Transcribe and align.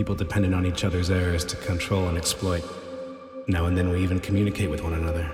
People 0.00 0.14
dependent 0.14 0.54
on 0.54 0.64
each 0.64 0.82
other's 0.82 1.10
errors 1.10 1.44
to 1.44 1.56
control 1.56 2.08
and 2.08 2.16
exploit. 2.16 2.64
Now 3.46 3.66
and 3.66 3.76
then 3.76 3.90
we 3.90 4.02
even 4.02 4.18
communicate 4.18 4.70
with 4.70 4.82
one 4.82 4.94
another. 4.94 5.30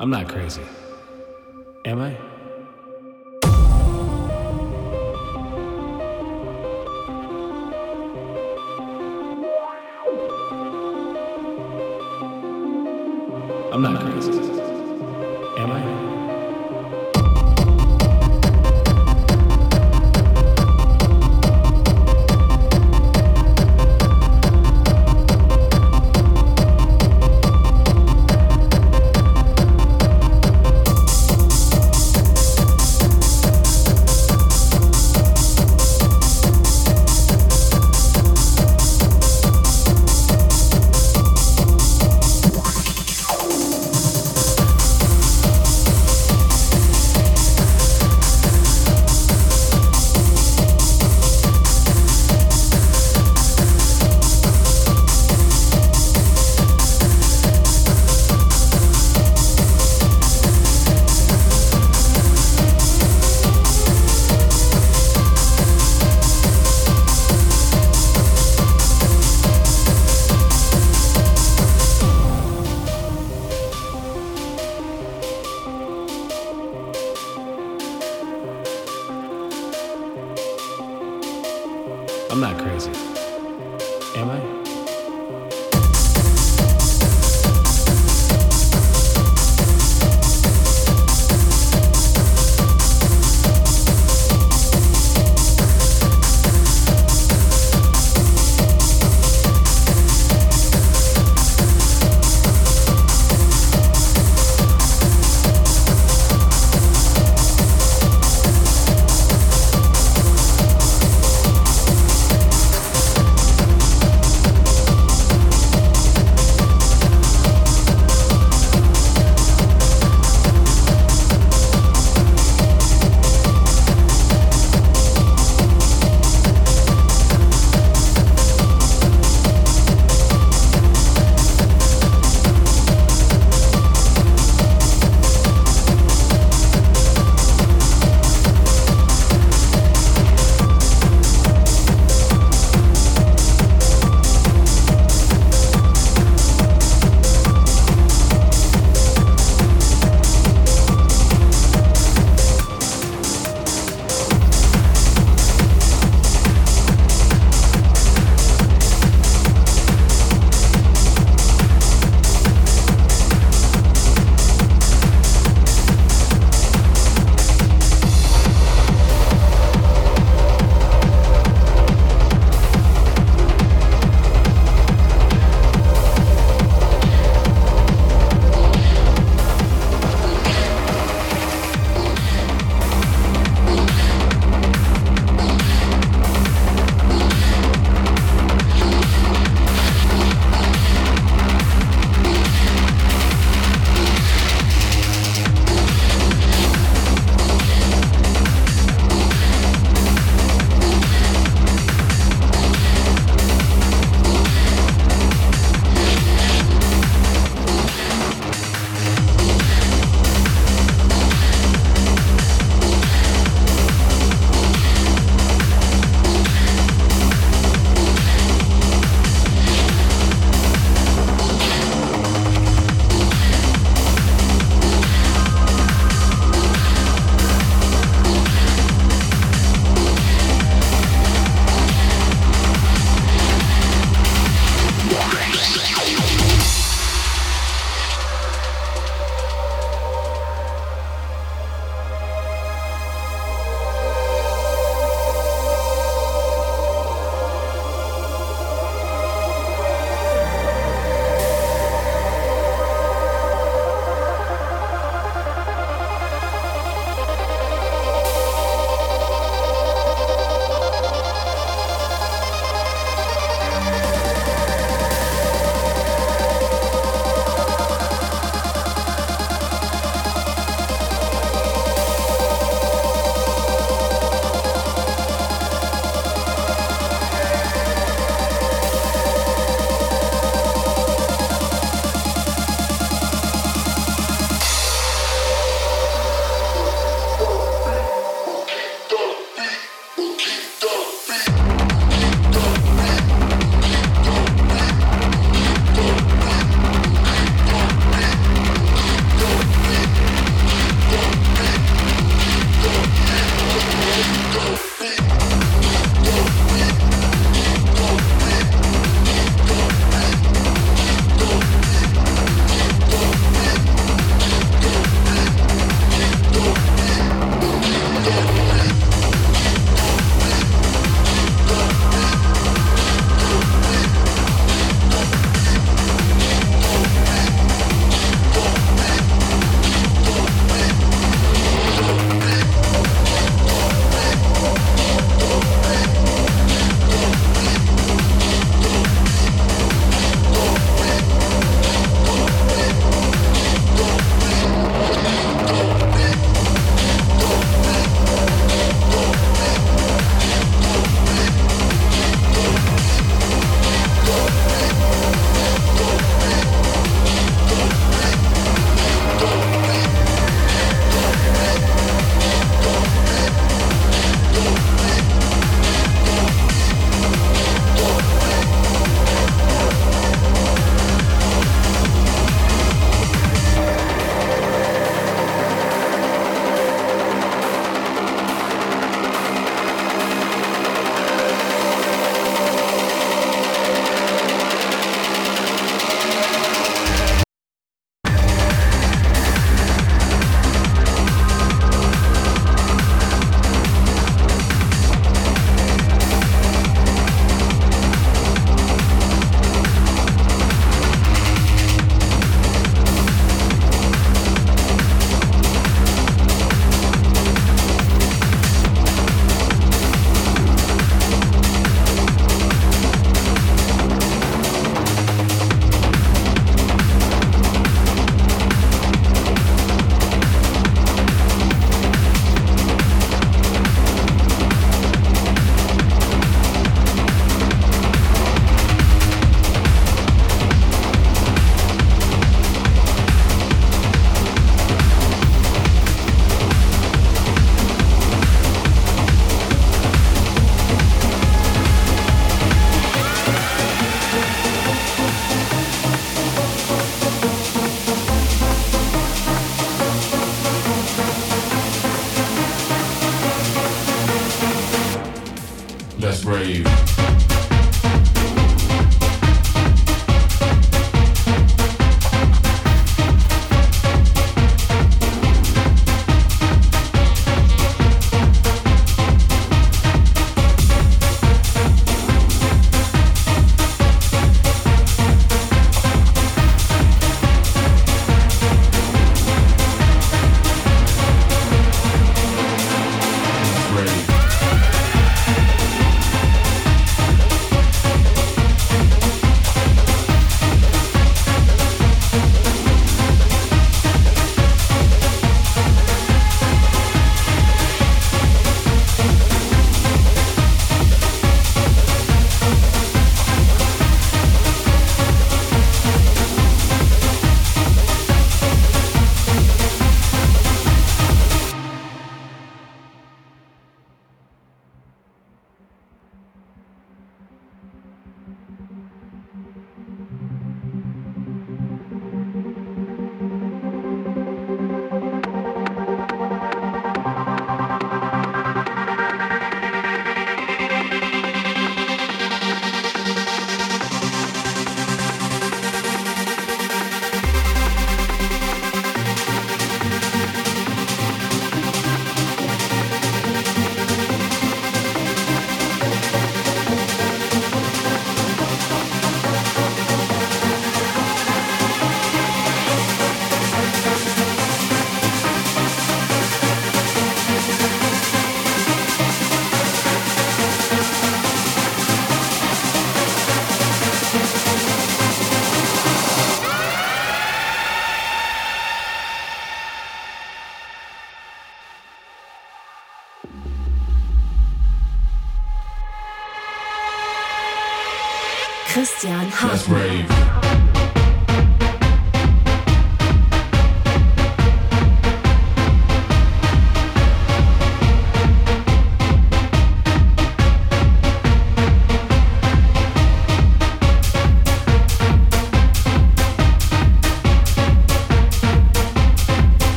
I'm 0.00 0.08
not 0.08 0.26
crazy. 0.26 0.62
Am 1.84 2.00
I? 2.00 2.16
I'm 13.70 13.82
not 13.82 14.00
crazy. 14.00 14.33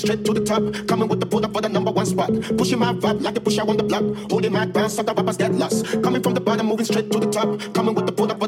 straight 0.00 0.24
to 0.24 0.32
the 0.32 0.44
top. 0.44 0.62
Coming 0.88 1.08
with 1.08 1.20
the 1.20 1.26
pull 1.26 1.44
up 1.44 1.52
for 1.52 1.60
the 1.60 1.68
number 1.68 1.90
one 1.90 2.06
spot. 2.06 2.30
Pushing 2.56 2.78
my 2.78 2.92
vibe 2.94 3.22
like 3.22 3.34
the 3.34 3.40
pusher 3.40 3.62
on 3.62 3.76
the 3.76 3.84
block. 3.84 4.02
Holding 4.30 4.52
my 4.52 4.66
ground, 4.66 4.90
so 4.90 5.02
the 5.02 5.14
rappers 5.14 5.36
get 5.36 5.54
lost. 5.54 6.02
Coming 6.02 6.22
from 6.22 6.34
the 6.34 6.40
bottom, 6.40 6.66
moving 6.66 6.86
straight 6.86 7.10
to 7.12 7.18
the 7.20 7.30
top. 7.30 7.48
Coming 7.74 7.94
with 7.94 8.06
the 8.06 8.12
pull 8.12 8.30
up. 8.30 8.39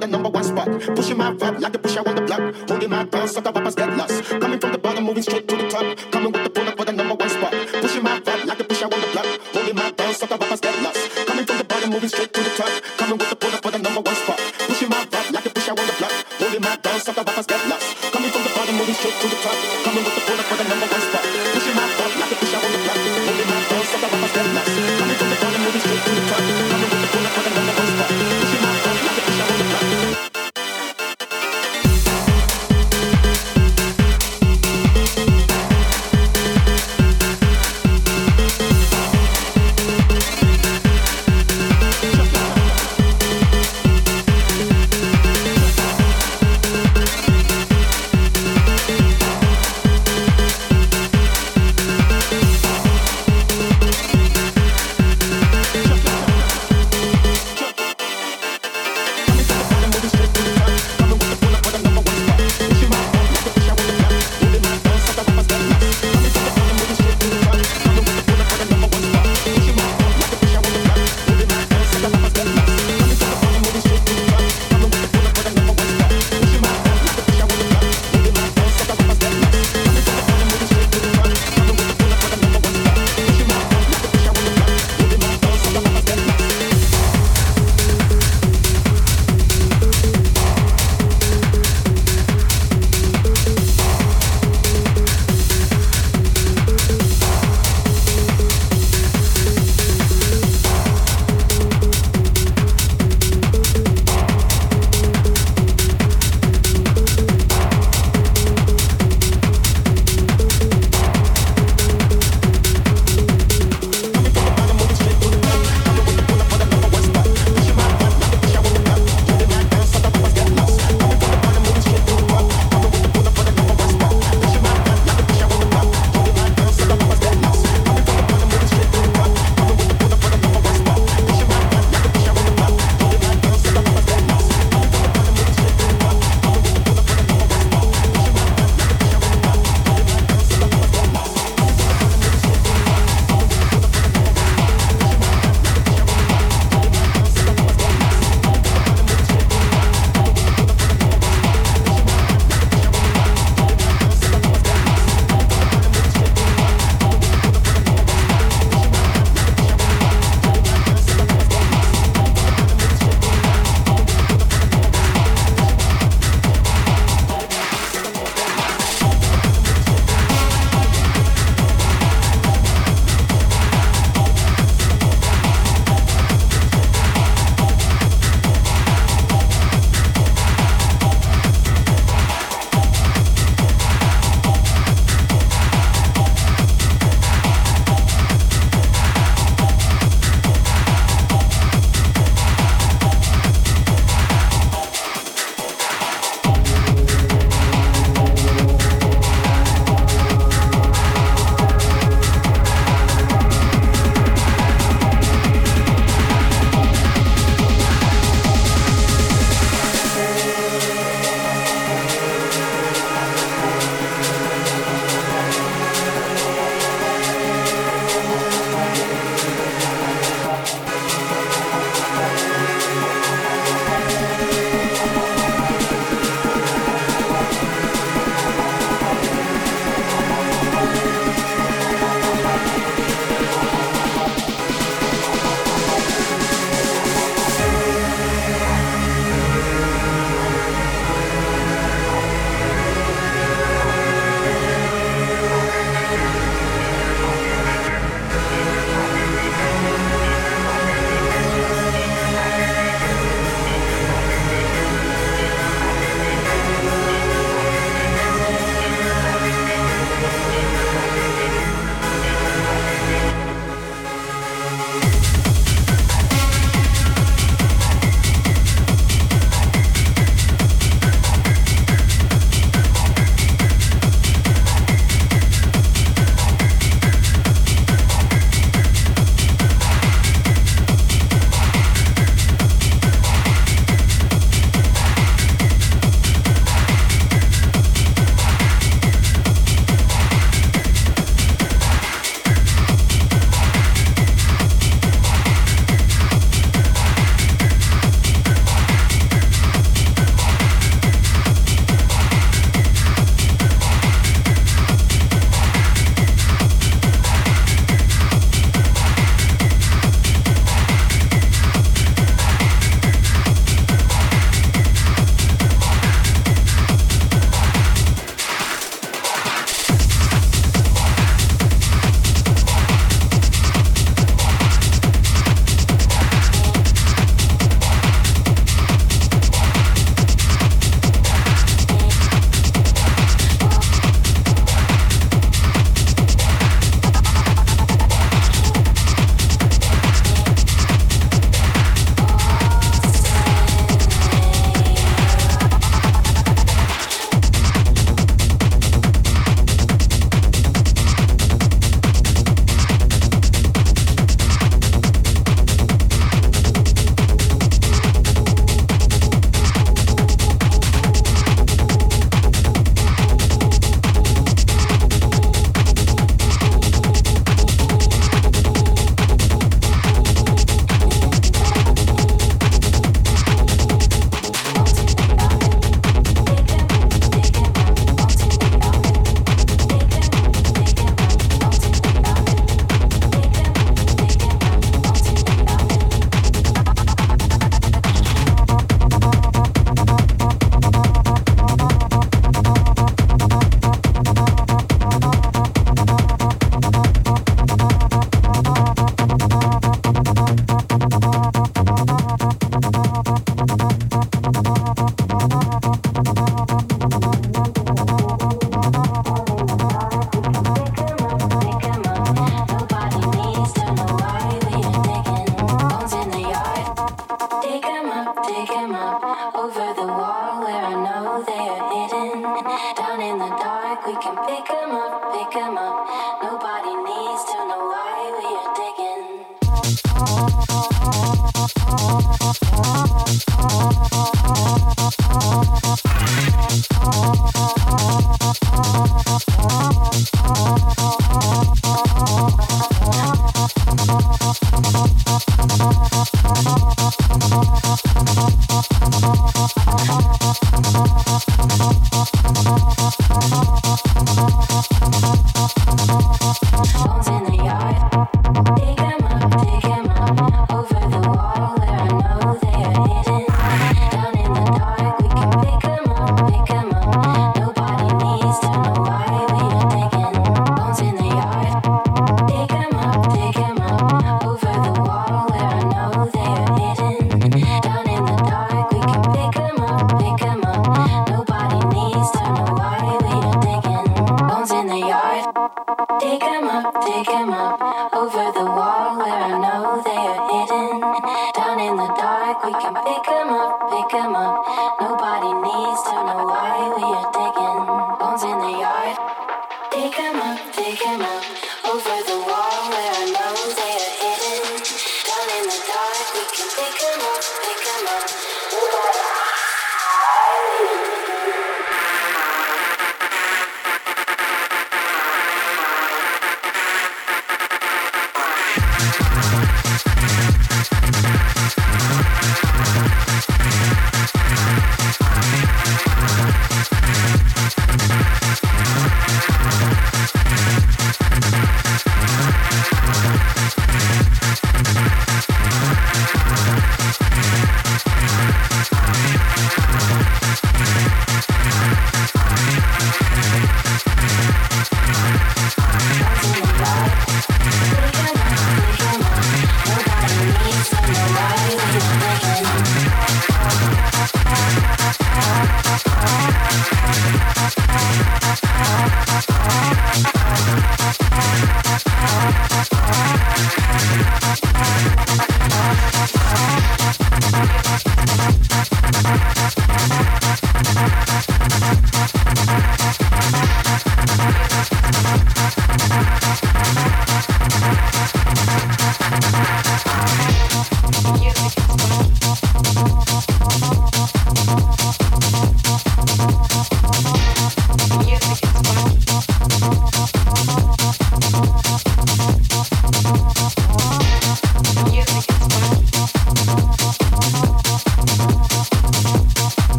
Pushing 0.97 1.17
my 1.17 1.31
rap 1.31 1.61
like 1.61 1.73
the 1.73 1.79
push 1.79 1.97
out 1.97 2.07
on 2.07 2.15
the 2.17 2.23
block. 2.23 2.41
Holding 2.69 2.91
my 2.91 3.05
pants 3.05 3.35
so 3.35 3.41
the 3.41 3.53
rappers 3.53 3.75
get 3.75 3.97
lost. 3.97 4.25
Coming 4.25 4.59
from 4.59 4.73
the 4.73 4.79
bottom, 4.79 5.05
moving 5.05 5.23
straight 5.23 5.47
to 5.47 5.57
the 5.57 5.69
top. 5.69 5.97
Coming 6.11 6.33
with 6.33 6.45
the 6.45 6.51
product 6.51 6.77
for 6.79 6.85
the 6.85 6.93
number 6.93 7.15
one 7.15 7.29
spot. 7.29 7.53
Pushing 7.81 8.03
my 8.03 8.19
rap 8.19 8.45
like 8.45 8.59
the 8.59 8.65
push 8.65 8.83
out 8.83 8.93
on 8.93 9.01
the 9.01 9.07
block. 9.15 9.27
Holding 9.55 9.77
my 9.77 9.91
pants 9.93 10.19
so 10.19 10.27
the 10.27 10.37
rappers 10.37 10.61
get 10.61 10.83
lost. 10.83 10.99
Coming 11.27 11.45
from 11.47 11.59
the 11.59 11.65
bottom, 11.65 11.91
moving 11.91 12.09
straight 12.09 12.33
to 12.33 12.43
the 12.43 12.51
top. 12.51 12.73
Coming 12.99 13.19
with 13.19 13.31
the 13.31 13.37
product 13.37 13.63
for 13.63 13.71
the 13.71 13.79
number 13.79 14.01
one 14.01 14.17
spot. 14.17 14.41
Pushing 14.67 14.91
my 14.91 15.07
rap 15.13 15.31
like 15.31 15.45
the 15.45 15.51
push 15.51 15.69
out 15.69 15.79
on 15.79 15.87
the 15.87 15.95
block. 15.95 16.13
Holding 16.43 16.63
my 16.63 16.77
pants 16.77 17.05
so 17.05 17.13
the 17.13 17.23
rappers 17.23 17.47
get 17.47 17.63
lost. 17.69 17.87
Coming 18.13 18.31
from 18.31 18.43
the 18.43 18.51
bottom, 18.51 18.75
moving 18.77 18.95
straight 18.95 19.15
to 19.23 19.27
the 19.31 19.39
top. 19.39 19.57
Coming 19.87 20.03
with 20.03 20.15
the 20.19 20.23
product 20.27 20.49
for 20.51 20.57
the 20.59 20.67
number 20.67 20.87
one 20.87 20.92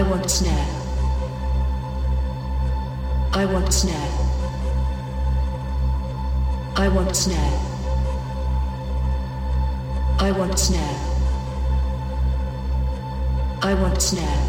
I 0.00 0.02
want 0.02 0.30
snare. 0.30 0.66
I 3.34 3.44
want 3.44 3.70
snare. 3.70 4.10
I 6.74 6.88
want 6.88 7.14
snare. 7.14 7.60
I 10.18 10.30
want 10.32 10.58
snare. 10.58 10.96
I 13.60 13.74
want 13.74 14.00
snare. 14.00 14.40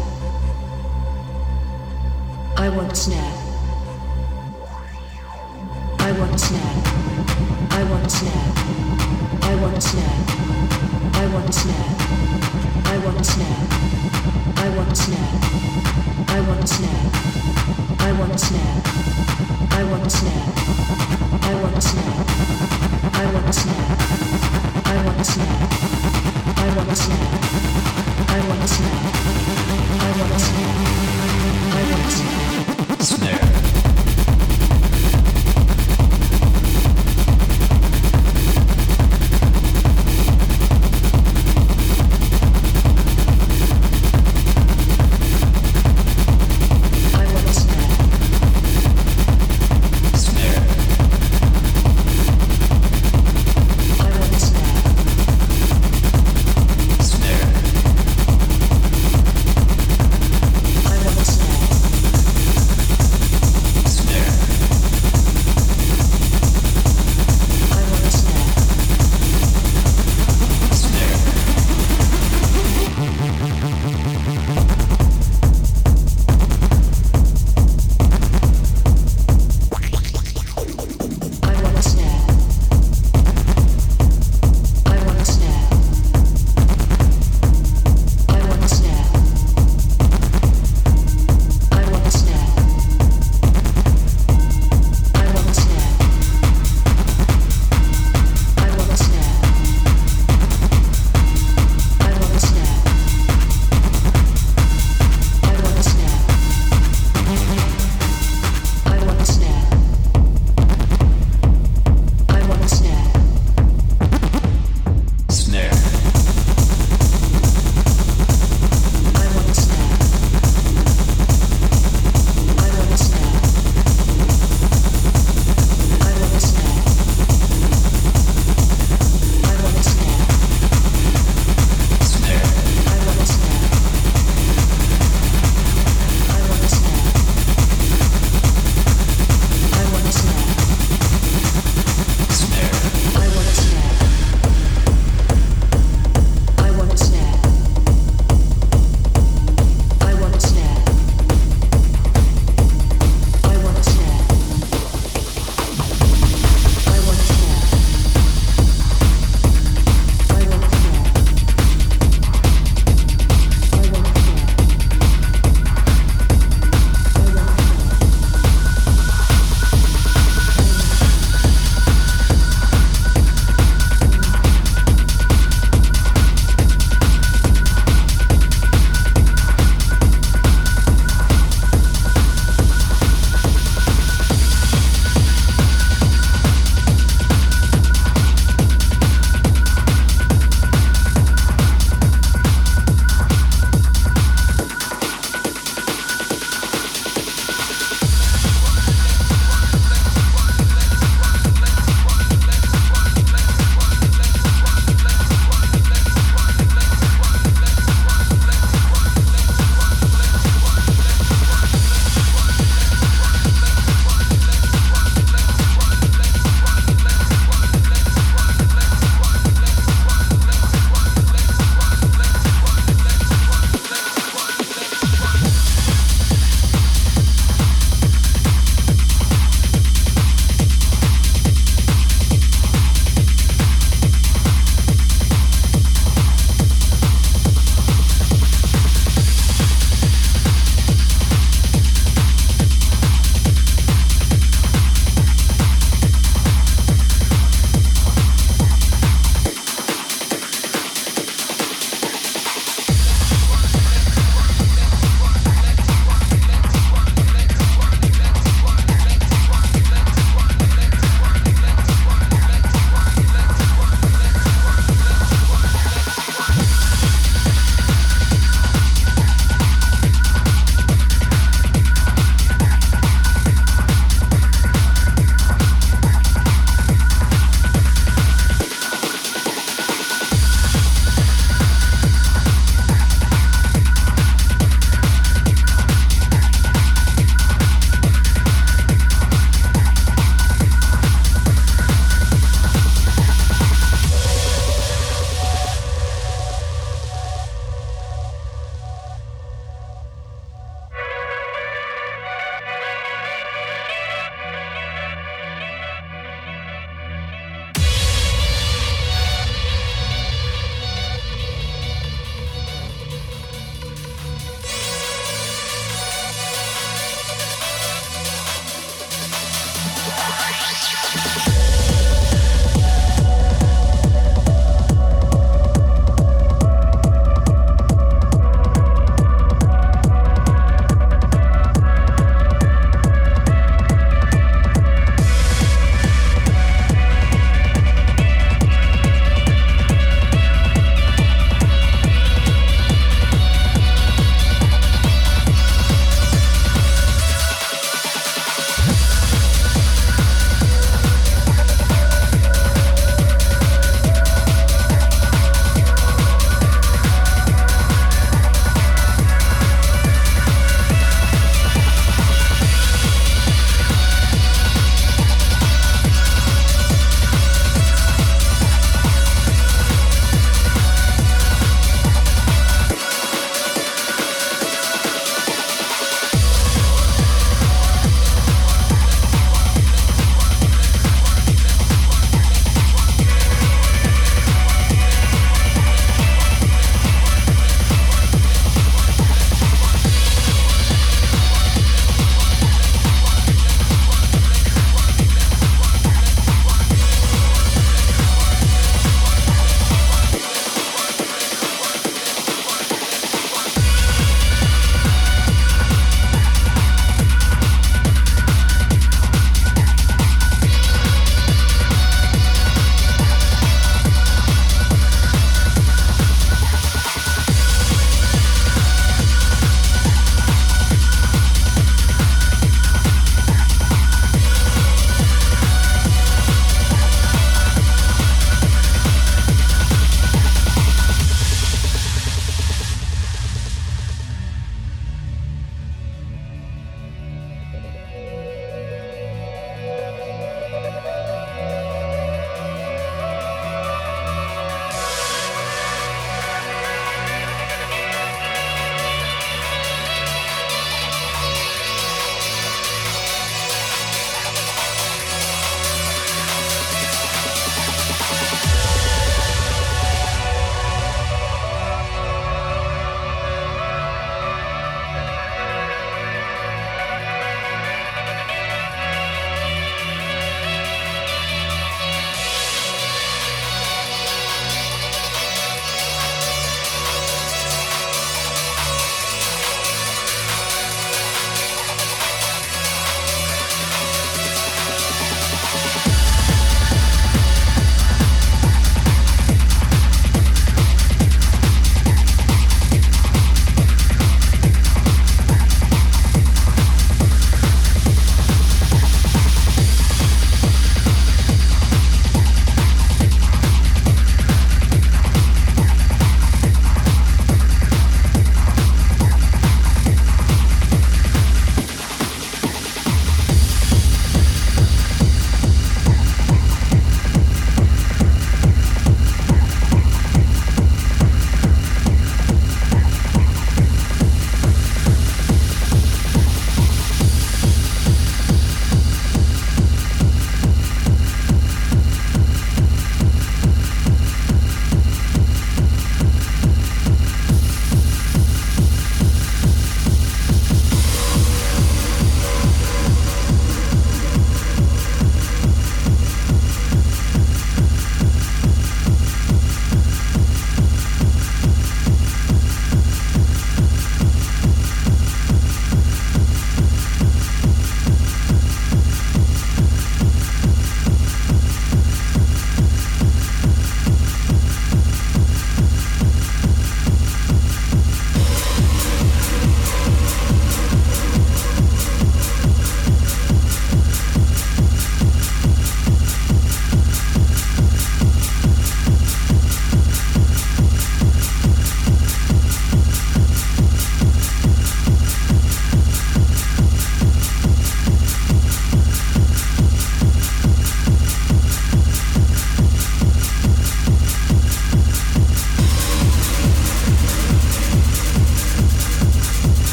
I 2.56 2.68
want 2.70 2.96
snare. 2.96 3.32
I 5.98 6.12
want 6.18 6.40
snare. 6.40 6.76
I 7.68 7.82
want 7.90 8.10
snare. 8.10 8.48
I 9.42 9.54
want 9.60 9.82
snare. 9.82 10.16
I 11.12 11.26
want 11.34 11.52
snare. 11.52 11.90
I 12.86 12.98
want 13.04 13.26
snare 13.26 14.41
snare. 33.02 33.81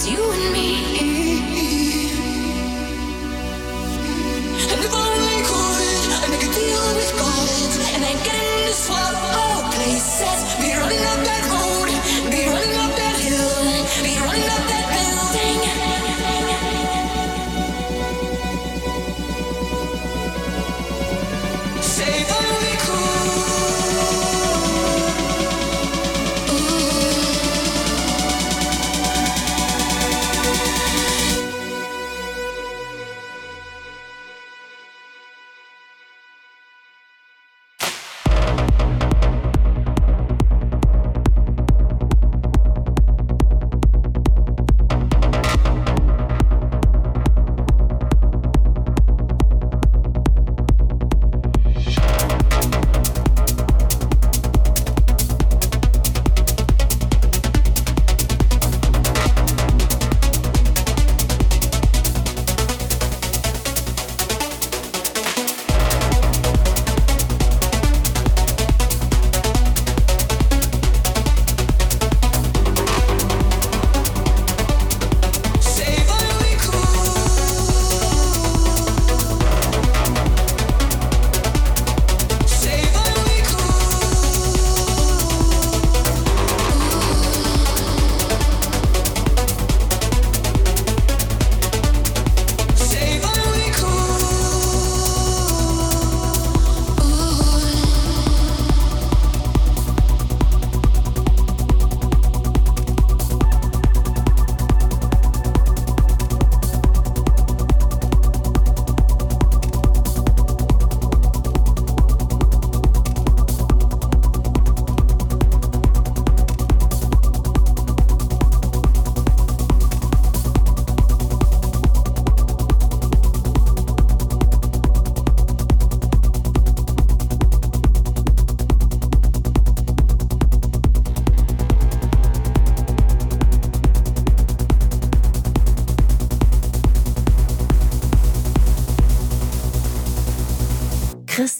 it's 0.00 0.08
you 0.08 0.32
and 0.32 0.52
me. 0.54 1.39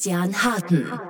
Christian 0.00 0.32
Harten. 0.32 1.09